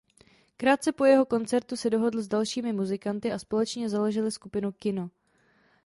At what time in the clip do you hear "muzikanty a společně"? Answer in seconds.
2.73-3.89